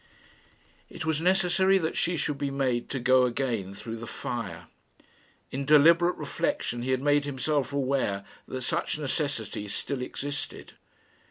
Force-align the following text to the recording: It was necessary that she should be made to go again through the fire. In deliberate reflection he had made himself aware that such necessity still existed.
It 0.89 1.05
was 1.05 1.21
necessary 1.21 1.77
that 1.77 1.95
she 1.95 2.17
should 2.17 2.39
be 2.39 2.49
made 2.49 2.89
to 2.89 2.99
go 2.99 3.25
again 3.25 3.75
through 3.75 3.97
the 3.97 4.07
fire. 4.07 4.65
In 5.51 5.63
deliberate 5.63 6.15
reflection 6.17 6.81
he 6.81 6.89
had 6.89 7.03
made 7.03 7.25
himself 7.25 7.71
aware 7.71 8.25
that 8.47 8.61
such 8.63 8.97
necessity 8.97 9.67
still 9.67 10.01
existed. 10.01 10.73